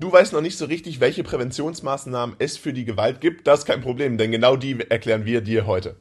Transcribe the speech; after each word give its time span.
Du 0.00 0.10
weißt 0.10 0.32
noch 0.32 0.40
nicht 0.40 0.56
so 0.56 0.64
richtig, 0.64 1.00
welche 1.00 1.22
Präventionsmaßnahmen 1.22 2.36
es 2.38 2.56
für 2.56 2.72
die 2.72 2.86
Gewalt 2.86 3.20
gibt. 3.20 3.46
Das 3.46 3.60
ist 3.60 3.66
kein 3.66 3.82
Problem, 3.82 4.16
denn 4.16 4.32
genau 4.32 4.56
die 4.56 4.80
erklären 4.88 5.26
wir 5.26 5.42
dir 5.42 5.66
heute. 5.66 6.00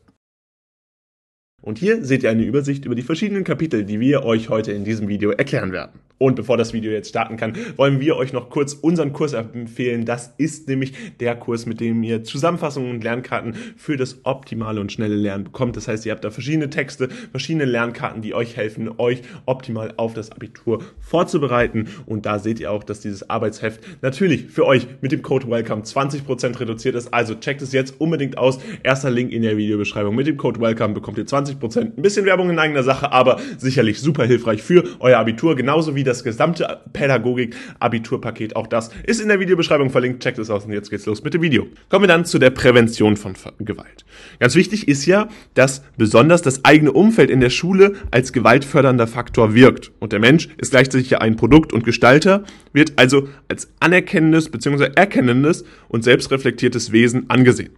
Und 1.61 1.77
hier 1.77 2.05
seht 2.05 2.23
ihr 2.23 2.29
eine 2.29 2.43
Übersicht 2.43 2.85
über 2.85 2.95
die 2.95 3.01
verschiedenen 3.01 3.43
Kapitel, 3.43 3.83
die 3.83 3.99
wir 3.99 4.23
euch 4.23 4.47
heute 4.47 4.71
in 4.71 4.85
diesem 4.85 5.09
Video 5.09 5.31
erklären 5.31 5.73
werden. 5.73 5.99
Und 6.19 6.35
bevor 6.35 6.57
das 6.57 6.73
Video 6.73 6.91
jetzt 6.91 7.09
starten 7.09 7.37
kann, 7.37 7.53
wollen 7.77 7.99
wir 8.01 8.17
euch 8.17 8.33
noch 8.33 8.49
kurz 8.49 8.73
unseren 8.73 9.13
Kurs 9.13 9.33
empfehlen. 9.33 10.05
Das 10.05 10.33
ist 10.37 10.67
nämlich 10.67 10.93
der 11.19 11.35
Kurs, 11.37 11.65
mit 11.65 11.79
dem 11.79 12.03
ihr 12.03 12.23
Zusammenfassungen 12.25 12.91
und 12.91 13.03
Lernkarten 13.03 13.55
für 13.77 13.95
das 13.95 14.19
optimale 14.23 14.81
und 14.81 14.91
schnelle 14.91 15.15
Lernen 15.15 15.45
bekommt. 15.45 15.77
Das 15.77 15.87
heißt, 15.87 16.05
ihr 16.05 16.11
habt 16.11 16.25
da 16.25 16.29
verschiedene 16.29 16.69
Texte, 16.69 17.07
verschiedene 17.31 17.63
Lernkarten, 17.63 18.21
die 18.21 18.33
euch 18.33 18.57
helfen, 18.57 18.91
euch 18.97 19.21
optimal 19.45 19.93
auf 19.95 20.13
das 20.13 20.31
Abitur 20.31 20.83
vorzubereiten. 20.99 21.87
Und 22.05 22.25
da 22.25 22.37
seht 22.37 22.59
ihr 22.59 22.71
auch, 22.71 22.83
dass 22.83 22.99
dieses 22.99 23.29
Arbeitsheft 23.29 23.79
natürlich 24.01 24.47
für 24.47 24.65
euch 24.65 24.87
mit 24.99 25.13
dem 25.13 25.21
Code 25.21 25.49
WELCOME 25.49 25.83
20% 25.83 26.59
reduziert 26.59 26.95
ist. 26.95 27.13
Also 27.13 27.35
checkt 27.35 27.61
es 27.61 27.71
jetzt 27.71 27.95
unbedingt 27.99 28.37
aus. 28.37 28.59
Erster 28.83 29.09
Link 29.09 29.31
in 29.31 29.41
der 29.41 29.55
Videobeschreibung. 29.55 30.13
Mit 30.13 30.27
dem 30.27 30.35
Code 30.35 30.59
WELCOME 30.59 30.93
bekommt 30.93 31.17
ihr 31.17 31.25
20%. 31.25 31.79
Ein 31.79 32.01
bisschen 32.01 32.25
Werbung 32.25 32.49
in 32.49 32.59
eigener 32.59 32.83
Sache, 32.83 33.13
aber 33.13 33.39
sicherlich 33.57 34.01
super 34.01 34.25
hilfreich 34.25 34.61
für 34.61 34.83
euer 34.99 35.17
Abitur, 35.17 35.55
genauso 35.55 35.95
wie 35.95 36.03
das 36.09 36.23
gesamte 36.23 36.81
Pädagogik-Abiturpaket. 36.93 38.55
Auch 38.55 38.67
das 38.67 38.89
ist 39.03 39.21
in 39.21 39.29
der 39.29 39.39
Videobeschreibung 39.39 39.89
verlinkt. 39.89 40.21
Checkt 40.23 40.39
es 40.39 40.49
aus 40.49 40.65
und 40.65 40.73
jetzt 40.73 40.89
geht's 40.89 41.05
los 41.05 41.23
mit 41.23 41.33
dem 41.33 41.41
Video. 41.41 41.67
Kommen 41.89 42.03
wir 42.03 42.07
dann 42.07 42.25
zu 42.25 42.39
der 42.39 42.49
Prävention 42.49 43.15
von 43.15 43.33
Gewalt. 43.59 44.05
Ganz 44.39 44.55
wichtig 44.55 44.87
ist 44.87 45.05
ja, 45.05 45.29
dass 45.53 45.83
besonders 45.97 46.41
das 46.41 46.65
eigene 46.65 46.91
Umfeld 46.91 47.29
in 47.29 47.39
der 47.39 47.49
Schule 47.49 47.93
als 48.11 48.33
gewaltfördernder 48.33 49.07
Faktor 49.07 49.53
wirkt. 49.53 49.91
Und 49.99 50.11
der 50.11 50.19
Mensch 50.19 50.49
ist 50.57 50.71
gleichzeitig 50.71 51.09
ja 51.11 51.19
ein 51.19 51.35
Produkt 51.35 51.71
und 51.73 51.83
Gestalter, 51.83 52.43
wird 52.73 52.93
also 52.97 53.29
als 53.47 53.69
anerkennendes 53.79 54.49
bzw. 54.49 54.89
erkennendes 54.95 55.63
und 55.87 56.03
selbstreflektiertes 56.03 56.91
Wesen 56.91 57.29
angesehen. 57.29 57.71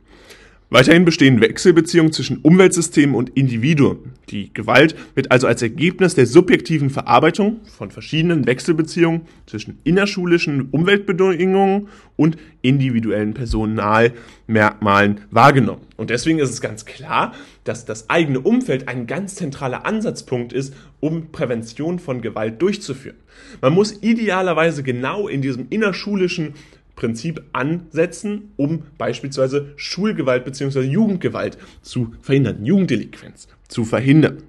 Weiterhin 0.74 1.04
bestehen 1.04 1.42
Wechselbeziehungen 1.42 2.14
zwischen 2.14 2.38
Umweltsystemen 2.38 3.14
und 3.14 3.32
Individuen. 3.32 4.14
Die 4.30 4.54
Gewalt 4.54 4.96
wird 5.16 5.30
also 5.30 5.46
als 5.46 5.62
Ergebnis 5.62 6.16
der 6.16 6.26
subjektiven 6.26 6.90
Verarbeitung 6.90 7.60
von 7.78 7.92
verschiedenen 7.92 8.48
Wechselbeziehungen 8.48 9.24
zwischen 9.48 9.80
innerschulischen 9.84 10.70
Umweltbedingungen 10.72 11.90
und 12.16 12.38
individuellen 12.62 13.34
Personalmerkmalen 13.34 15.20
wahrgenommen. 15.30 15.82
Und 15.98 16.10
deswegen 16.10 16.40
ist 16.40 16.52
es 16.52 16.62
ganz 16.62 16.86
klar, 16.86 17.34
dass 17.66 17.84
das 17.84 18.10
eigene 18.10 18.40
Umfeld 18.40 18.88
ein 18.88 19.08
ganz 19.08 19.36
zentraler 19.36 19.86
Ansatzpunkt 19.86 20.54
ist, 20.54 20.74
um 21.02 21.34
Prävention 21.34 22.00
von 22.00 22.22
Gewalt 22.22 22.62
durchzuführen. 22.62 23.18
Man 23.60 23.74
muss 23.74 24.02
idealerweise 24.02 24.84
genau 24.84 25.28
in 25.28 25.42
diesem 25.42 25.68
innerschulischen 25.70 26.54
Prinzip 26.96 27.42
ansetzen, 27.54 28.52
um 28.58 28.84
beispielsweise 28.98 29.74
Schulgewalt 29.76 30.46
bzw. 30.46 30.82
Jugendgewalt 30.82 31.58
zu 31.82 32.14
verhindern, 32.22 32.66
Jugenddelinquenz 32.66 33.48
zu 33.68 33.86
verhindern. 33.86 34.44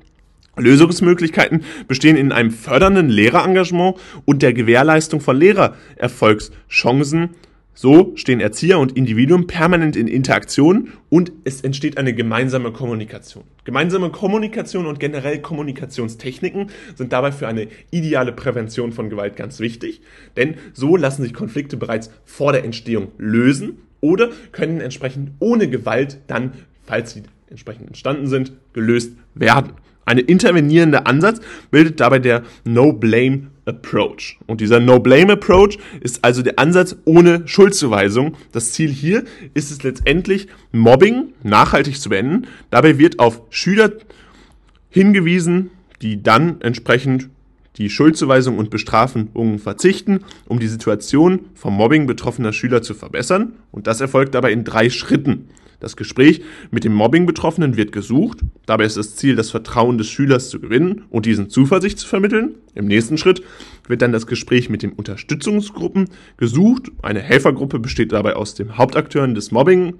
Lösungsmöglichkeiten 0.56 1.64
bestehen 1.88 2.16
in 2.16 2.30
einem 2.30 2.50
fördernden 2.50 3.08
Lehrerengagement 3.08 3.96
und 4.26 4.42
der 4.42 4.52
Gewährleistung 4.52 5.20
von 5.20 5.38
Lehrererfolgschancen 5.38 7.30
so 7.74 8.12
stehen 8.16 8.40
Erzieher 8.40 8.78
und 8.78 8.92
Individuum 8.96 9.46
permanent 9.46 9.96
in 9.96 10.06
Interaktion 10.06 10.92
und 11.08 11.32
es 11.44 11.62
entsteht 11.62 11.96
eine 11.96 12.14
gemeinsame 12.14 12.70
Kommunikation. 12.70 13.44
Gemeinsame 13.64 14.10
Kommunikation 14.10 14.86
und 14.86 15.00
generell 15.00 15.40
Kommunikationstechniken 15.40 16.70
sind 16.94 17.12
dabei 17.12 17.32
für 17.32 17.48
eine 17.48 17.68
ideale 17.90 18.32
Prävention 18.32 18.92
von 18.92 19.08
Gewalt 19.08 19.36
ganz 19.36 19.58
wichtig, 19.58 20.02
denn 20.36 20.56
so 20.74 20.96
lassen 20.96 21.22
sich 21.22 21.32
Konflikte 21.32 21.76
bereits 21.76 22.10
vor 22.24 22.52
der 22.52 22.64
Entstehung 22.64 23.08
lösen 23.16 23.78
oder 24.00 24.30
können 24.52 24.80
entsprechend 24.80 25.30
ohne 25.38 25.70
Gewalt 25.70 26.18
dann, 26.26 26.52
falls 26.84 27.12
sie 27.12 27.22
entsprechend 27.48 27.86
entstanden 27.86 28.26
sind, 28.26 28.52
gelöst 28.74 29.12
werden. 29.34 29.72
Eine 30.04 30.22
intervenierende 30.22 31.06
Ansatz 31.06 31.40
bildet 31.70 32.00
dabei 32.00 32.18
der 32.18 32.42
No-Blame 32.64 33.51
Approach. 33.64 34.38
Und 34.46 34.60
dieser 34.60 34.80
No-Blame 34.80 35.34
Approach 35.34 35.78
ist 36.00 36.24
also 36.24 36.42
der 36.42 36.58
Ansatz 36.58 36.96
ohne 37.04 37.46
Schuldzuweisung. 37.46 38.36
Das 38.50 38.72
Ziel 38.72 38.90
hier 38.90 39.24
ist 39.54 39.70
es 39.70 39.82
letztendlich, 39.82 40.48
Mobbing 40.72 41.32
nachhaltig 41.42 42.00
zu 42.00 42.08
beenden. 42.08 42.48
Dabei 42.70 42.98
wird 42.98 43.18
auf 43.18 43.42
Schüler 43.50 43.92
hingewiesen, 44.90 45.70
die 46.02 46.22
dann 46.22 46.60
entsprechend 46.60 47.28
die 47.76 47.88
Schuldzuweisung 47.88 48.58
und 48.58 48.70
Bestrafungen 48.70 49.58
verzichten, 49.58 50.24
um 50.46 50.58
die 50.58 50.66
Situation 50.66 51.46
vom 51.54 51.74
Mobbing 51.74 52.06
betroffener 52.06 52.52
Schüler 52.52 52.82
zu 52.82 52.92
verbessern. 52.94 53.54
Und 53.70 53.86
das 53.86 54.00
erfolgt 54.00 54.34
dabei 54.34 54.52
in 54.52 54.64
drei 54.64 54.90
Schritten. 54.90 55.48
Das 55.82 55.96
Gespräch 55.96 56.42
mit 56.70 56.84
dem 56.84 56.94
Mobbing-Betroffenen 56.94 57.76
wird 57.76 57.90
gesucht. 57.90 58.38
Dabei 58.66 58.84
ist 58.84 58.96
das 58.96 59.16
Ziel, 59.16 59.34
das 59.34 59.50
Vertrauen 59.50 59.98
des 59.98 60.08
Schülers 60.08 60.48
zu 60.48 60.60
gewinnen 60.60 61.06
und 61.10 61.26
diesen 61.26 61.50
Zuversicht 61.50 61.98
zu 61.98 62.06
vermitteln. 62.06 62.54
Im 62.76 62.86
nächsten 62.86 63.18
Schritt 63.18 63.42
wird 63.88 64.00
dann 64.00 64.12
das 64.12 64.28
Gespräch 64.28 64.70
mit 64.70 64.84
den 64.84 64.92
Unterstützungsgruppen 64.92 66.08
gesucht. 66.36 66.92
Eine 67.02 67.18
Helfergruppe 67.18 67.80
besteht 67.80 68.12
dabei 68.12 68.36
aus 68.36 68.54
den 68.54 68.78
Hauptakteuren 68.78 69.34
des 69.34 69.50
Mobbings, 69.50 69.96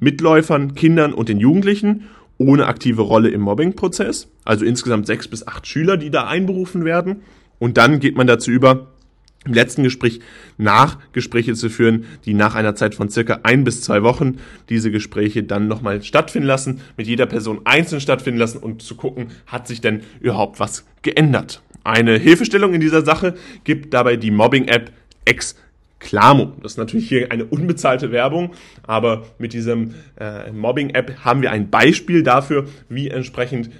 Mitläufern, 0.00 0.74
Kindern 0.74 1.12
und 1.12 1.28
den 1.28 1.38
Jugendlichen 1.38 2.04
ohne 2.38 2.66
aktive 2.66 3.02
Rolle 3.02 3.28
im 3.28 3.42
Mobbing-Prozess. 3.42 4.28
Also 4.46 4.64
insgesamt 4.64 5.06
sechs 5.06 5.28
bis 5.28 5.46
acht 5.46 5.66
Schüler, 5.66 5.98
die 5.98 6.10
da 6.10 6.26
einberufen 6.28 6.86
werden. 6.86 7.16
Und 7.58 7.76
dann 7.76 8.00
geht 8.00 8.16
man 8.16 8.26
dazu 8.26 8.50
über, 8.50 8.91
im 9.44 9.54
letzten 9.54 9.82
Gespräch 9.82 10.20
Nachgespräche 10.58 11.54
zu 11.54 11.68
führen, 11.68 12.04
die 12.24 12.34
nach 12.34 12.54
einer 12.54 12.74
Zeit 12.74 12.94
von 12.94 13.08
circa 13.08 13.40
ein 13.42 13.64
bis 13.64 13.82
zwei 13.82 14.02
Wochen 14.02 14.38
diese 14.68 14.90
Gespräche 14.90 15.42
dann 15.42 15.68
nochmal 15.68 16.02
stattfinden 16.02 16.46
lassen, 16.46 16.80
mit 16.96 17.06
jeder 17.06 17.26
Person 17.26 17.60
einzeln 17.64 18.00
stattfinden 18.00 18.38
lassen 18.38 18.58
und 18.58 18.82
zu 18.82 18.94
gucken, 18.94 19.28
hat 19.46 19.66
sich 19.66 19.80
denn 19.80 20.02
überhaupt 20.20 20.60
was 20.60 20.84
geändert. 21.02 21.62
Eine 21.84 22.16
Hilfestellung 22.16 22.74
in 22.74 22.80
dieser 22.80 23.04
Sache 23.04 23.34
gibt 23.64 23.92
dabei 23.92 24.16
die 24.16 24.30
Mobbing-App 24.30 24.92
Exclamo. 25.24 26.52
Das 26.62 26.72
ist 26.72 26.78
natürlich 26.78 27.08
hier 27.08 27.32
eine 27.32 27.44
unbezahlte 27.44 28.12
Werbung, 28.12 28.52
aber 28.84 29.24
mit 29.38 29.52
diesem 29.52 29.94
äh, 30.18 30.52
Mobbing-App 30.52 31.24
haben 31.24 31.42
wir 31.42 31.50
ein 31.50 31.70
Beispiel 31.70 32.22
dafür, 32.22 32.68
wie 32.88 33.08
entsprechend 33.08 33.70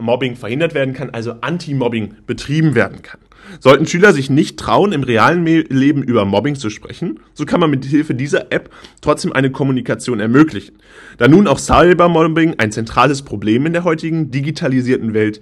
Mobbing 0.00 0.36
verhindert 0.36 0.74
werden 0.74 0.94
kann, 0.94 1.10
also 1.10 1.34
Anti-Mobbing 1.40 2.14
betrieben 2.26 2.74
werden 2.74 3.02
kann. 3.02 3.20
Sollten 3.58 3.86
Schüler 3.86 4.12
sich 4.12 4.30
nicht 4.30 4.58
trauen, 4.58 4.92
im 4.92 5.02
realen 5.02 5.44
Leben 5.44 6.02
über 6.02 6.24
Mobbing 6.24 6.54
zu 6.54 6.70
sprechen, 6.70 7.20
so 7.34 7.44
kann 7.44 7.60
man 7.60 7.70
mit 7.70 7.84
Hilfe 7.84 8.14
dieser 8.14 8.52
App 8.52 8.70
trotzdem 9.00 9.32
eine 9.32 9.50
Kommunikation 9.50 10.20
ermöglichen. 10.20 10.76
Da 11.18 11.26
nun 11.26 11.46
auch 11.46 11.58
Cybermobbing 11.58 12.54
ein 12.58 12.70
zentrales 12.70 13.22
Problem 13.22 13.66
in 13.66 13.72
der 13.72 13.84
heutigen 13.84 14.30
digitalisierten 14.30 15.14
Welt 15.14 15.40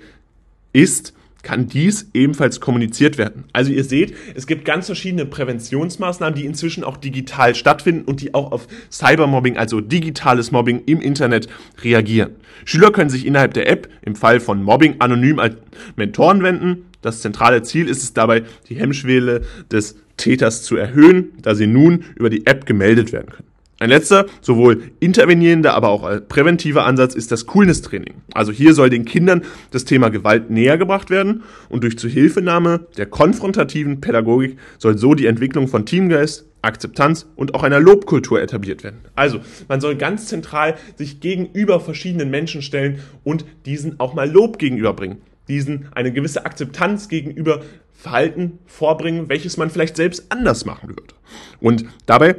ist, 0.73 1.13
kann 1.43 1.67
dies 1.67 2.11
ebenfalls 2.15 2.61
kommuniziert 2.61 3.19
werden. 3.19 3.45
Also 3.53 3.73
ihr 3.73 3.85
seht, 3.85 4.15
es 4.35 4.47
gibt 4.47 4.65
ganz 4.65 4.87
verschiedene 4.87 5.25
Präventionsmaßnahmen, 5.25 6.35
die 6.35 6.47
inzwischen 6.47 6.85
auch 6.85 6.97
digital 6.97 7.55
stattfinden 7.55 8.05
und 8.05 8.21
die 8.21 8.35
auch 8.35 8.53
auf 8.53 8.67
Cybermobbing, 8.91 9.57
also 9.57 9.81
digitales 9.81 10.51
Mobbing 10.51 10.83
im 10.87 11.01
Internet 11.01 11.49
reagieren. 11.83 12.31
Schüler 12.65 12.91
können 12.91 13.11
sich 13.11 13.25
innerhalb 13.25 13.55
der 13.55 13.69
App 13.71 13.89
im 14.03 14.17
Fall 14.17 14.41
von 14.41 14.63
Mobbing 14.63 14.97
anonym 14.99 15.39
als 15.39 15.57
Mentoren 15.97 16.43
wenden. 16.43 16.87
Das 17.03 17.21
zentrale 17.21 17.63
Ziel 17.63 17.89
ist 17.89 18.03
es 18.03 18.13
dabei, 18.13 18.43
die 18.69 18.75
Hemmschwelle 18.75 19.43
des 19.71 19.97
Täters 20.17 20.65
zu 20.65 20.77
erhöhen, 20.77 21.31
da 21.41 21.55
sie 21.55 21.69
nun 21.69 22.05
über 22.17 22.31
die 22.31 22.47
App 22.47 22.67
gemeldet 22.67 23.13
werden 23.13 23.31
können. 23.31 23.49
Ein 23.81 23.91
letzter, 23.91 24.27
sowohl 24.41 24.91
intervenierender, 24.99 25.75
aber 25.75 25.91
auch 25.91 26.11
präventiver 26.29 26.85
Ansatz 26.85 27.15
ist 27.15 27.31
das 27.31 27.47
Coolness-Training. 27.47 28.15
Also 28.35 28.51
hier 28.51 28.75
soll 28.75 28.91
den 28.91 29.05
Kindern 29.05 29.43
das 29.71 29.85
Thema 29.85 30.09
Gewalt 30.09 30.51
näher 30.51 30.79
gebracht 30.79 31.11
werden 31.11 31.45
und 31.69 31.85
durch 31.85 31.97
Zuhilfenahme 31.97 32.89
der 32.97 33.07
konfrontativen 33.07 34.01
Pädagogik 34.01 34.59
soll 34.79 34.99
so 34.99 35.15
die 35.15 35.27
Entwicklung 35.27 35.69
von 35.69 35.87
Teamgeist, 35.87 36.47
Akzeptanz 36.61 37.27
und 37.37 37.55
auch 37.55 37.63
einer 37.63 37.79
Lobkultur 37.79 38.43
etabliert 38.43 38.83
werden. 38.83 38.99
Also, 39.15 39.39
man 39.69 39.81
soll 39.81 39.95
ganz 39.95 40.27
zentral 40.27 40.75
sich 40.97 41.21
gegenüber 41.21 41.79
verschiedenen 41.79 42.31
Menschen 42.31 42.63
stellen 42.63 42.99
und 43.23 43.45
diesen 43.65 44.01
auch 44.01 44.13
mal 44.13 44.29
Lob 44.29 44.59
gegenüberbringen. 44.59 45.19
Diesen 45.47 45.87
eine 45.95 46.13
gewisse 46.13 46.45
Akzeptanz 46.45 47.09
gegenüber 47.09 47.63
Verhalten 47.93 48.59
vorbringen, 48.67 49.29
welches 49.29 49.57
man 49.57 49.71
vielleicht 49.71 49.97
selbst 49.97 50.27
anders 50.31 50.65
machen 50.65 50.89
würde. 50.89 51.15
Und 51.61 51.85
dabei 52.07 52.37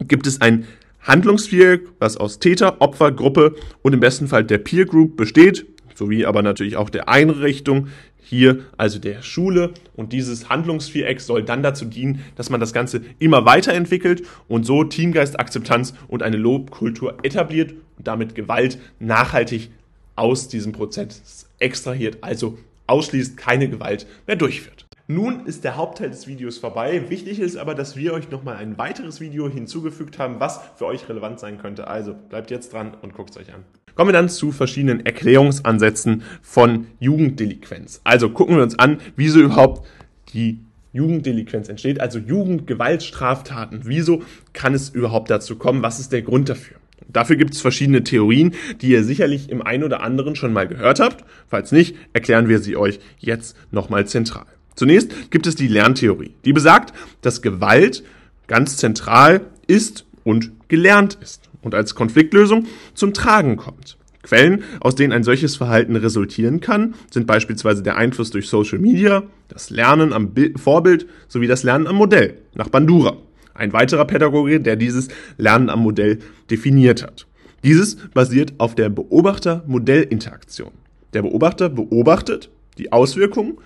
gibt 0.00 0.26
es 0.26 0.40
ein 0.40 0.66
Handlungsviereck, 1.00 1.88
was 1.98 2.16
aus 2.16 2.38
Täter, 2.38 2.80
Opfer, 2.80 3.12
Gruppe 3.12 3.54
und 3.82 3.92
im 3.92 4.00
besten 4.00 4.28
Fall 4.28 4.44
der 4.44 4.58
Peer 4.58 4.86
Group 4.86 5.16
besteht, 5.16 5.66
sowie 5.94 6.26
aber 6.26 6.42
natürlich 6.42 6.76
auch 6.76 6.90
der 6.90 7.08
Einrichtung, 7.08 7.88
hier 8.18 8.64
also 8.76 8.98
der 8.98 9.22
Schule. 9.22 9.72
Und 9.94 10.12
dieses 10.12 10.48
Handlungsviereck 10.48 11.20
soll 11.20 11.44
dann 11.44 11.62
dazu 11.62 11.84
dienen, 11.84 12.24
dass 12.34 12.50
man 12.50 12.60
das 12.60 12.72
Ganze 12.72 13.02
immer 13.18 13.44
weiterentwickelt 13.44 14.24
und 14.48 14.66
so 14.66 14.82
Teamgeist, 14.82 15.38
Akzeptanz 15.38 15.94
und 16.08 16.22
eine 16.22 16.36
Lobkultur 16.36 17.18
etabliert 17.22 17.74
und 17.96 18.06
damit 18.06 18.34
Gewalt 18.34 18.78
nachhaltig 18.98 19.70
aus 20.16 20.48
diesem 20.48 20.72
Prozess 20.72 21.46
extrahiert, 21.58 22.18
also 22.22 22.58
ausschließt, 22.86 23.36
keine 23.36 23.68
Gewalt 23.68 24.06
mehr 24.26 24.36
durchführt. 24.36 24.85
Nun 25.08 25.46
ist 25.46 25.62
der 25.62 25.76
Hauptteil 25.76 26.10
des 26.10 26.26
Videos 26.26 26.58
vorbei. 26.58 27.04
Wichtig 27.10 27.38
ist 27.38 27.56
aber, 27.56 27.76
dass 27.76 27.94
wir 27.94 28.12
euch 28.12 28.28
nochmal 28.32 28.56
ein 28.56 28.76
weiteres 28.76 29.20
Video 29.20 29.48
hinzugefügt 29.48 30.18
haben, 30.18 30.40
was 30.40 30.60
für 30.74 30.86
euch 30.86 31.08
relevant 31.08 31.38
sein 31.38 31.58
könnte. 31.58 31.86
Also 31.86 32.12
bleibt 32.12 32.50
jetzt 32.50 32.72
dran 32.72 32.92
und 33.02 33.14
guckt 33.14 33.30
es 33.30 33.36
euch 33.36 33.54
an. 33.54 33.62
Kommen 33.94 34.08
wir 34.08 34.12
dann 34.12 34.28
zu 34.28 34.50
verschiedenen 34.50 35.06
Erklärungsansätzen 35.06 36.24
von 36.42 36.88
Jugenddelinquenz. 36.98 38.00
Also 38.02 38.30
gucken 38.30 38.56
wir 38.56 38.64
uns 38.64 38.80
an, 38.80 38.98
wieso 39.14 39.38
überhaupt 39.38 39.86
die 40.32 40.58
Jugenddelinquenz 40.92 41.68
entsteht, 41.68 42.00
also 42.00 42.18
Jugendgewaltstraftaten. 42.18 43.82
Wieso 43.84 44.24
kann 44.54 44.74
es 44.74 44.88
überhaupt 44.88 45.30
dazu 45.30 45.54
kommen? 45.54 45.82
Was 45.82 46.00
ist 46.00 46.12
der 46.12 46.22
Grund 46.22 46.48
dafür? 46.48 46.78
Dafür 47.06 47.36
gibt 47.36 47.54
es 47.54 47.60
verschiedene 47.60 48.02
Theorien, 48.02 48.54
die 48.80 48.88
ihr 48.88 49.04
sicherlich 49.04 49.50
im 49.50 49.62
einen 49.62 49.84
oder 49.84 50.02
anderen 50.02 50.34
schon 50.34 50.52
mal 50.52 50.66
gehört 50.66 50.98
habt. 50.98 51.24
Falls 51.46 51.70
nicht, 51.70 51.94
erklären 52.12 52.48
wir 52.48 52.58
sie 52.58 52.76
euch 52.76 52.98
jetzt 53.18 53.56
nochmal 53.70 54.08
zentral. 54.08 54.46
Zunächst 54.76 55.30
gibt 55.30 55.46
es 55.46 55.56
die 55.56 55.68
Lerntheorie, 55.68 56.34
die 56.44 56.52
besagt, 56.52 56.94
dass 57.22 57.42
Gewalt 57.42 58.04
ganz 58.46 58.76
zentral 58.76 59.46
ist 59.66 60.04
und 60.22 60.52
gelernt 60.68 61.18
ist 61.20 61.50
und 61.62 61.74
als 61.74 61.94
Konfliktlösung 61.94 62.66
zum 62.94 63.12
Tragen 63.12 63.56
kommt. 63.56 63.96
Quellen, 64.22 64.64
aus 64.80 64.96
denen 64.96 65.12
ein 65.12 65.22
solches 65.22 65.56
Verhalten 65.56 65.96
resultieren 65.96 66.60
kann, 66.60 66.94
sind 67.10 67.26
beispielsweise 67.26 67.82
der 67.82 67.96
Einfluss 67.96 68.30
durch 68.30 68.48
Social 68.48 68.78
Media, 68.78 69.22
das 69.48 69.70
Lernen 69.70 70.12
am 70.12 70.32
Vorbild 70.56 71.06
sowie 71.28 71.46
das 71.46 71.62
Lernen 71.62 71.86
am 71.86 71.96
Modell 71.96 72.38
nach 72.54 72.68
Bandura. 72.68 73.16
Ein 73.54 73.72
weiterer 73.72 74.04
Pädagoge, 74.04 74.60
der 74.60 74.76
dieses 74.76 75.08
Lernen 75.38 75.70
am 75.70 75.80
Modell 75.80 76.18
definiert 76.50 77.02
hat. 77.02 77.26
Dieses 77.64 77.96
basiert 78.10 78.54
auf 78.58 78.74
der 78.74 78.90
Beobachter-Modell-Interaktion. 78.90 80.72
Der 81.14 81.22
Beobachter 81.22 81.68
beobachtet 81.68 82.50
die 82.78 82.92
Auswirkungen 82.92 83.58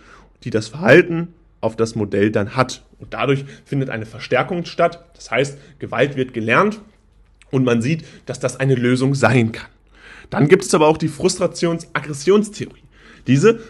die 0.45 0.51
das 0.51 0.69
Verhalten 0.69 1.29
auf 1.61 1.77
das 1.77 1.95
Modell 1.95 2.31
dann 2.31 2.57
hat. 2.57 2.85
Und 2.99 3.15
dadurch 3.15 3.45
findet 3.65 3.91
eine 3.91 4.07
Verstärkung 4.07 4.65
statt. 4.65 5.05
Das 5.15 5.31
heißt, 5.31 5.59
Gewalt 5.79 6.17
wird 6.17 6.33
gelernt 6.33 6.81
und 7.51 7.65
man 7.65 7.83
sieht, 7.83 8.05
dass 8.27 8.41
das 8.41 8.59
eine 8.59 8.75
Lösung 8.75 9.15
sein 9.15 9.53
kann. 9.53 9.69
Dann 10.31 10.49
gibt 10.49 10.65
es 10.65 10.75
aber 10.75 10.87
auch 10.87 10.99
die 10.99 11.09
Frustrations-Aggressionstheorie. 11.09 12.83
Diese 13.27 13.61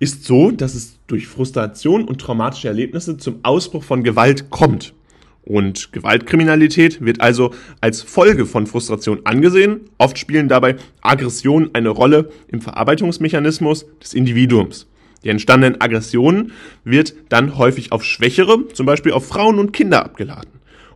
ist 0.00 0.24
so, 0.24 0.50
dass 0.50 0.74
es 0.74 0.98
durch 1.06 1.26
Frustration 1.26 2.04
und 2.04 2.20
traumatische 2.20 2.68
Erlebnisse 2.68 3.16
zum 3.16 3.40
Ausbruch 3.42 3.84
von 3.84 4.02
Gewalt 4.02 4.50
kommt. 4.50 4.94
Und 5.42 5.92
Gewaltkriminalität 5.92 7.02
wird 7.02 7.22
also 7.22 7.54
als 7.80 8.02
Folge 8.02 8.44
von 8.44 8.66
Frustration 8.66 9.20
angesehen. 9.24 9.80
Oft 9.96 10.18
spielen 10.18 10.48
dabei 10.48 10.76
Aggressionen 11.00 11.70
eine 11.74 11.88
Rolle 11.88 12.30
im 12.48 12.60
Verarbeitungsmechanismus 12.60 13.86
des 14.02 14.12
Individuums. 14.12 14.86
Die 15.24 15.30
entstandenen 15.30 15.80
Aggressionen 15.80 16.52
wird 16.84 17.14
dann 17.28 17.58
häufig 17.58 17.92
auf 17.92 18.04
Schwächere, 18.04 18.68
zum 18.72 18.86
Beispiel 18.86 19.12
auf 19.12 19.26
Frauen 19.26 19.58
und 19.58 19.72
Kinder 19.72 20.04
abgeladen. 20.04 20.50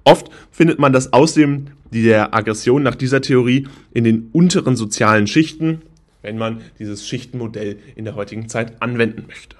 Oft 0.05 0.31
findet 0.51 0.79
man 0.79 0.93
das 0.93 1.13
Aussehen 1.13 1.71
der 1.93 2.35
Aggression 2.35 2.83
nach 2.83 2.95
dieser 2.95 3.21
Theorie 3.21 3.69
in 3.93 4.05
den 4.05 4.31
unteren 4.33 4.77
sozialen 4.77 5.27
Schichten, 5.27 5.83
wenn 6.23 6.39
man 6.39 6.61
dieses 6.79 7.07
Schichtenmodell 7.07 7.79
in 7.97 8.05
der 8.05 8.15
heutigen 8.15 8.49
Zeit 8.49 8.81
anwenden 8.81 9.25
möchte. 9.27 9.57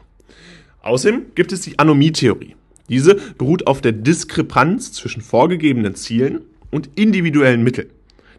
Außerdem 0.83 1.27
gibt 1.35 1.53
es 1.53 1.61
die 1.61 1.79
Anomie-Theorie. 1.79 2.57
Diese 2.89 3.15
beruht 3.39 3.67
auf 3.67 3.81
der 3.81 3.93
Diskrepanz 3.93 4.93
zwischen 4.93 5.23
vorgegebenen 5.23 5.95
Zielen 5.95 6.41
und 6.71 6.91
individuellen 6.95 7.63
Mitteln. 7.63 7.91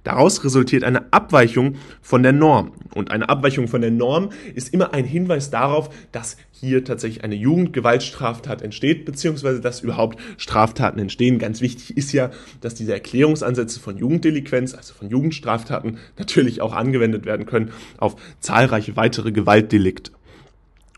Daraus 0.04 0.44
resultiert 0.44 0.84
eine 0.84 1.12
Abweichung 1.14 1.76
von 2.02 2.24
der 2.24 2.34
Norm. 2.34 2.72
Und 2.94 3.12
eine 3.12 3.30
Abweichung 3.30 3.68
von 3.68 3.82
der 3.82 3.92
Norm 3.92 4.30
ist 4.54 4.74
immer 4.74 4.94
ein 4.94 5.06
Hinweis 5.06 5.50
darauf, 5.50 5.90
dass 6.12 6.38
hier 6.52 6.84
tatsächlich 6.84 7.24
eine 7.24 7.36
Jugendgewaltstraftat 7.36 8.62
entsteht, 8.62 9.06
beziehungsweise 9.06 9.62
dass 9.62 9.82
überhaupt 9.82 10.20
Straftaten 10.38 11.00
entstehen. 11.00 11.40
Ganz 11.40 11.62
wichtig 11.62 11.98
ist 11.98 12.12
ja, 12.12 12.32
dass 12.62 12.76
diese 12.76 12.94
Erklärungsansätze 12.94 13.80
von 13.80 13.98
Jugenddelinquenz, 13.98 14.74
also 14.74 14.94
von 14.94 15.10
Jugendstraftaten, 15.10 15.98
natürlich 16.18 16.62
auch 16.62 16.74
angewendet 16.74 17.26
werden 17.26 17.46
können 17.46 17.72
auf 17.98 18.16
zahlreiche 18.40 18.96
weitere 18.96 19.32
Gewaltdelikte. 19.32 20.12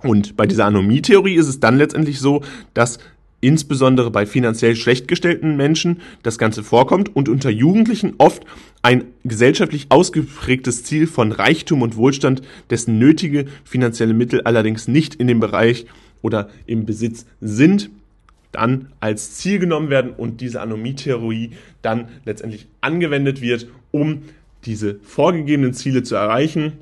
Und 0.02 0.38
bei 0.38 0.46
dieser 0.46 0.66
Anomie-Theorie 0.66 1.36
ist 1.36 1.48
es 1.48 1.60
dann 1.60 1.78
letztendlich 1.78 2.20
so, 2.20 2.44
dass 2.74 3.00
insbesondere 3.42 4.12
bei 4.12 4.26
finanziell 4.26 4.76
schlecht 4.76 5.08
gestellten 5.08 5.56
Menschen 5.56 6.02
das 6.24 6.38
Ganze 6.38 6.64
vorkommt 6.64 7.16
und 7.16 7.30
unter 7.30 7.50
Jugendlichen 7.50 8.16
oft 8.18 8.44
ein 8.82 9.06
gesellschaftlich 9.24 9.88
ausgeprägtes 9.90 10.84
Ziel 10.84 11.08
von 11.08 11.32
Reichtum 11.32 11.82
und 11.82 11.96
Wohlstand, 11.96 12.42
dessen 12.70 12.98
nötige 13.00 13.46
finanzielle 13.64 14.14
Mittel 14.14 14.42
allerdings 14.42 14.88
nicht 14.88 15.16
in 15.16 15.28
dem 15.28 15.40
Bereich 15.40 15.86
oder 16.22 16.50
im 16.66 16.86
Besitz 16.86 17.26
sind, 17.42 17.90
dann 18.52 18.90
als 19.00 19.36
Ziel 19.36 19.60
genommen 19.60 19.90
werden 19.90 20.12
und 20.12 20.40
diese 20.42 20.62
Anomie-Theorie 20.62 21.52
dann 21.82 22.08
letztendlich 22.24 22.68
angewendet 22.82 23.42
wird, 23.42 23.68
um 23.92 24.24
diese 24.66 24.96
vorgegebenen 25.04 25.74
Ziele 25.74 26.04
zu 26.04 26.16
erreichen 26.16 26.74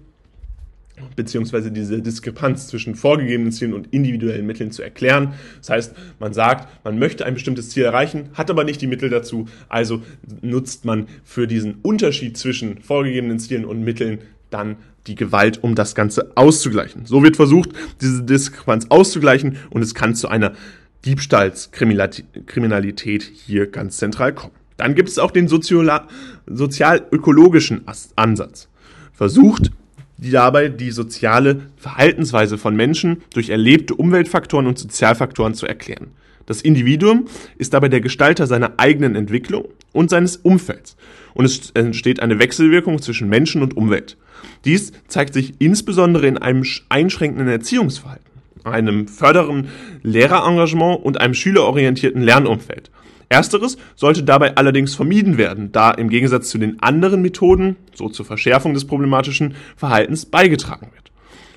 beziehungsweise 1.15 1.71
diese 1.71 2.01
Diskrepanz 2.01 2.67
zwischen 2.67 2.95
vorgegebenen 2.95 3.51
Zielen 3.51 3.73
und 3.73 3.87
individuellen 3.91 4.45
Mitteln 4.45 4.71
zu 4.71 4.83
erklären. 4.83 5.33
Das 5.57 5.69
heißt, 5.69 5.95
man 6.19 6.33
sagt, 6.33 6.67
man 6.83 6.99
möchte 6.99 7.25
ein 7.25 7.33
bestimmtes 7.33 7.71
Ziel 7.71 7.83
erreichen, 7.83 8.29
hat 8.33 8.49
aber 8.49 8.63
nicht 8.63 8.81
die 8.81 8.87
Mittel 8.87 9.09
dazu, 9.09 9.47
also 9.69 10.01
nutzt 10.41 10.85
man 10.85 11.07
für 11.23 11.47
diesen 11.47 11.75
Unterschied 11.81 12.37
zwischen 12.37 12.81
vorgegebenen 12.81 13.39
Zielen 13.39 13.65
und 13.65 13.83
Mitteln 13.83 14.19
dann 14.49 14.77
die 15.07 15.15
Gewalt, 15.15 15.63
um 15.63 15.75
das 15.75 15.95
Ganze 15.95 16.31
auszugleichen. 16.35 17.05
So 17.05 17.23
wird 17.23 17.35
versucht, 17.35 17.71
diese 17.99 18.23
Diskrepanz 18.23 18.85
auszugleichen 18.89 19.57
und 19.71 19.81
es 19.81 19.95
kann 19.95 20.15
zu 20.15 20.27
einer 20.27 20.53
Diebstahlskriminalität 21.05 23.23
hier 23.23 23.67
ganz 23.67 23.97
zentral 23.97 24.33
kommen. 24.33 24.53
Dann 24.77 24.95
gibt 24.95 25.09
es 25.09 25.19
auch 25.19 25.31
den 25.31 25.49
sozial-ökologischen 25.49 27.81
Ansatz. 28.15 28.69
Versucht, 29.11 29.71
die 30.17 30.31
dabei 30.31 30.69
die 30.69 30.91
soziale 30.91 31.61
Verhaltensweise 31.77 32.57
von 32.57 32.75
Menschen 32.75 33.23
durch 33.33 33.49
erlebte 33.49 33.95
Umweltfaktoren 33.95 34.67
und 34.67 34.77
Sozialfaktoren 34.77 35.53
zu 35.53 35.65
erklären. 35.65 36.11
Das 36.45 36.61
Individuum 36.61 37.27
ist 37.57 37.73
dabei 37.73 37.87
der 37.87 38.01
Gestalter 38.01 38.47
seiner 38.47 38.73
eigenen 38.77 39.15
Entwicklung 39.15 39.65
und 39.93 40.09
seines 40.09 40.37
Umfelds. 40.37 40.97
Und 41.33 41.45
es 41.45 41.71
entsteht 41.71 42.19
eine 42.19 42.39
Wechselwirkung 42.39 43.01
zwischen 43.01 43.29
Menschen 43.29 43.61
und 43.61 43.77
Umwelt. 43.77 44.17
Dies 44.65 44.91
zeigt 45.07 45.33
sich 45.33 45.53
insbesondere 45.59 46.27
in 46.27 46.37
einem 46.37 46.65
einschränkenden 46.89 47.47
Erziehungsverhalten, 47.47 48.25
einem 48.65 49.07
fördernden 49.07 49.69
Lehrerengagement 50.03 51.03
und 51.03 51.19
einem 51.21 51.33
schülerorientierten 51.33 52.21
Lernumfeld. 52.21 52.91
Ersteres 53.33 53.77
sollte 53.95 54.23
dabei 54.23 54.55
allerdings 54.55 54.93
vermieden 54.93 55.37
werden, 55.39 55.71
da 55.71 55.89
im 55.91 56.09
Gegensatz 56.09 56.49
zu 56.49 56.59
den 56.59 56.79
anderen 56.81 57.23
Methoden 57.23 57.77
so 57.95 58.07
zur 58.07 58.25
Verschärfung 58.25 58.75
des 58.75 58.85
problematischen 58.85 59.55
Verhaltens 59.75 60.27
beigetragen 60.27 60.89
wird. 60.93 61.11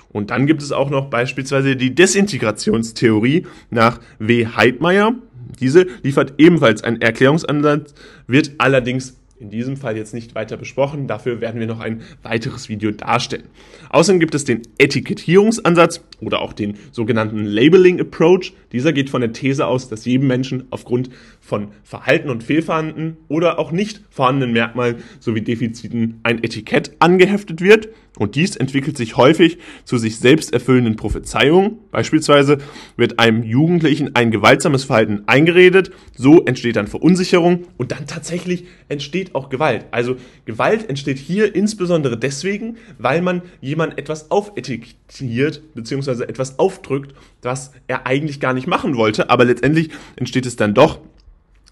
Und 0.09 0.31
dann 0.31 0.47
gibt 0.47 0.63
es 0.63 0.71
auch 0.71 0.89
noch 0.89 1.11
beispielsweise 1.11 1.75
die 1.75 1.93
Desintegrationstheorie 1.93 3.45
nach 3.69 3.99
W. 4.17 4.47
Heidmeier. 4.47 5.13
Diese 5.59 5.85
liefert 6.01 6.33
ebenfalls 6.39 6.83
einen 6.83 7.01
Erklärungsansatz, 7.01 7.93
wird 8.25 8.51
allerdings 8.57 9.15
in 9.39 9.51
diesem 9.51 9.77
Fall 9.77 9.95
jetzt 9.95 10.15
nicht 10.15 10.33
weiter 10.33 10.57
besprochen. 10.57 11.07
Dafür 11.07 11.41
werden 11.41 11.59
wir 11.59 11.67
noch 11.67 11.79
ein 11.79 12.01
weiteres 12.23 12.69
Video 12.69 12.89
darstellen. 12.89 13.43
Außerdem 13.89 14.19
gibt 14.19 14.33
es 14.33 14.45
den 14.45 14.63
Etikettierungsansatz 14.79 16.01
oder 16.21 16.41
auch 16.41 16.53
den 16.53 16.77
sogenannten 16.91 17.45
Labeling 17.45 17.99
Approach. 17.99 18.53
Dieser 18.71 18.93
geht 18.93 19.09
von 19.09 19.21
der 19.21 19.33
These 19.33 19.65
aus, 19.65 19.89
dass 19.89 20.05
jedem 20.05 20.27
Menschen 20.27 20.67
aufgrund 20.71 21.09
von 21.39 21.69
Verhalten 21.83 22.29
und 22.29 22.43
Fehlverhalten 22.43 23.17
oder 23.27 23.59
auch 23.59 23.71
nicht 23.71 24.01
vorhandenen 24.09 24.53
Merkmalen 24.53 24.97
sowie 25.19 25.41
Defiziten 25.41 26.19
ein 26.23 26.43
Etikett 26.43 26.91
angeheftet 26.99 27.61
wird. 27.61 27.89
Und 28.17 28.33
dies 28.33 28.55
entwickelt 28.55 28.97
sich 28.97 29.15
häufig 29.15 29.59
zu 29.85 29.99
sich 29.99 30.17
selbst 30.17 30.51
erfüllenden 30.51 30.95
Prophezeiungen. 30.95 31.77
Beispielsweise 31.91 32.57
wird 32.95 33.19
einem 33.19 33.43
Jugendlichen 33.43 34.15
ein 34.15 34.31
gewaltsames 34.31 34.85
Verhalten 34.85 35.21
eingeredet, 35.27 35.91
so 36.15 36.43
entsteht 36.45 36.77
dann 36.77 36.87
Verunsicherung 36.87 37.65
und 37.77 37.91
dann 37.91 38.07
tatsächlich 38.07 38.65
entsteht 38.89 39.35
auch 39.35 39.49
Gewalt. 39.49 39.85
Also 39.91 40.15
Gewalt 40.45 40.89
entsteht 40.89 41.19
hier 41.19 41.53
insbesondere 41.53 42.17
deswegen, 42.17 42.77
weil 42.97 43.21
man 43.21 43.43
jemand 43.61 43.99
etwas 43.99 44.31
aufetikettiert 44.31 45.75
bzw. 45.75 46.06
etwas 46.07 46.59
aufdrückt, 46.59 47.13
was 47.41 47.71
er 47.87 48.05
eigentlich 48.05 48.39
gar 48.39 48.53
nicht 48.53 48.67
machen 48.67 48.95
wollte, 48.95 49.29
aber 49.29 49.45
letztendlich 49.45 49.89
entsteht 50.15 50.45
es 50.45 50.55
dann 50.55 50.73
doch. 50.73 50.99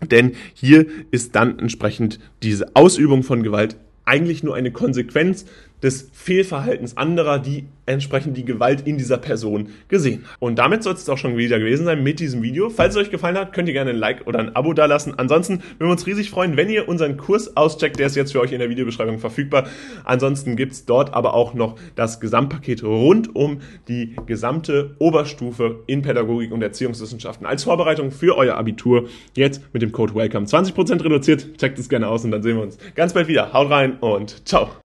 Denn 0.01 0.33
hier 0.53 0.85
ist 1.11 1.35
dann 1.35 1.59
entsprechend 1.59 2.19
diese 2.43 2.75
Ausübung 2.75 3.23
von 3.23 3.43
Gewalt 3.43 3.77
eigentlich 4.03 4.43
nur 4.43 4.55
eine 4.55 4.71
Konsequenz 4.71 5.45
des 5.83 6.09
Fehlverhaltens 6.13 6.97
anderer, 6.97 7.39
die 7.39 7.65
entsprechend 7.85 8.35
die 8.37 8.45
Gewalt 8.45 8.87
in 8.87 8.97
dieser 8.97 9.17
Person 9.17 9.69
gesehen 9.87 10.23
haben. 10.25 10.35
Und 10.39 10.59
damit 10.59 10.83
soll 10.83 10.93
es 10.93 11.07
auch 11.09 11.17
schon 11.17 11.37
wieder 11.37 11.59
gewesen 11.59 11.85
sein 11.85 12.03
mit 12.03 12.19
diesem 12.19 12.41
Video. 12.41 12.69
Falls 12.69 12.95
es 12.95 13.01
euch 13.01 13.11
gefallen 13.11 13.37
hat, 13.37 13.53
könnt 13.53 13.67
ihr 13.67 13.73
gerne 13.73 13.91
ein 13.91 13.97
Like 13.97 14.27
oder 14.27 14.39
ein 14.39 14.55
Abo 14.55 14.73
dalassen. 14.73 15.17
Ansonsten 15.17 15.59
würden 15.59 15.87
wir 15.87 15.91
uns 15.91 16.07
riesig 16.07 16.29
freuen, 16.29 16.57
wenn 16.57 16.69
ihr 16.69 16.87
unseren 16.87 17.17
Kurs 17.17 17.55
auscheckt. 17.55 17.99
Der 17.99 18.07
ist 18.07 18.15
jetzt 18.15 18.31
für 18.31 18.41
euch 18.41 18.51
in 18.51 18.59
der 18.59 18.69
Videobeschreibung 18.69 19.19
verfügbar. 19.19 19.67
Ansonsten 20.03 20.55
gibt's 20.55 20.85
dort 20.85 21.13
aber 21.13 21.33
auch 21.33 21.53
noch 21.53 21.75
das 21.95 22.19
Gesamtpaket 22.19 22.83
rund 22.83 23.35
um 23.35 23.59
die 23.87 24.15
gesamte 24.25 24.95
Oberstufe 24.99 25.83
in 25.87 26.01
Pädagogik 26.01 26.51
und 26.51 26.61
Erziehungswissenschaften 26.61 27.45
als 27.45 27.63
Vorbereitung 27.63 28.11
für 28.11 28.37
euer 28.37 28.55
Abitur. 28.55 29.07
Jetzt 29.35 29.61
mit 29.73 29.81
dem 29.81 29.91
Code 29.91 30.15
WELCOME 30.15 30.45
20% 30.45 31.03
reduziert. 31.03 31.57
Checkt 31.57 31.77
es 31.77 31.89
gerne 31.89 32.07
aus 32.07 32.25
und 32.25 32.31
dann 32.31 32.41
sehen 32.41 32.57
wir 32.57 32.63
uns 32.63 32.77
ganz 32.95 33.13
bald 33.13 33.27
wieder. 33.27 33.53
Haut 33.53 33.69
rein 33.69 33.97
und 33.99 34.47
ciao. 34.47 34.84